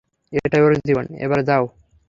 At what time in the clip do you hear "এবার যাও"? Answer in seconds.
1.17-1.63